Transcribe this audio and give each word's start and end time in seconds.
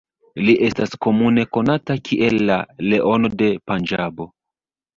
Li 0.45 0.53
estas 0.67 0.95
komune 1.05 1.43
konata 1.59 1.97
kiel 2.11 2.39
la 2.49 2.59
"Leono 2.89 3.33
de 3.45 3.53
Panĝabo". 3.69 4.31